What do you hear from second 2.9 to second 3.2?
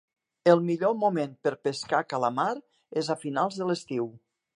és a